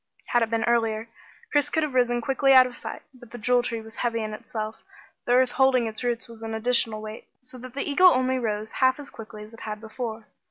Had 0.29 0.41
it 0.41 0.49
been 0.49 0.63
earlier, 0.63 1.09
Chris 1.51 1.69
could 1.69 1.83
have 1.83 1.93
risen 1.93 2.21
quickly 2.21 2.53
out 2.53 2.65
of 2.65 2.75
sight. 2.75 3.03
But 3.13 3.29
the 3.29 3.37
Jewel 3.37 3.61
Tree 3.61 3.81
was 3.81 3.97
heavy 3.97 4.23
in 4.23 4.33
itself; 4.33 4.77
the 5.25 5.33
earth 5.33 5.51
holding 5.51 5.85
its 5.85 6.03
roots 6.03 6.27
was 6.27 6.41
an 6.41 6.55
additional 6.55 7.03
weight, 7.03 7.27
so 7.43 7.59
that 7.59 7.75
the 7.75 7.87
eagle 7.87 8.07
only 8.09 8.39
rose 8.39 8.71
half 8.71 8.99
as 8.99 9.11
quickly 9.11 9.43
as 9.43 9.53
it 9.53 9.59
had 9.59 9.79
before. 9.79 10.25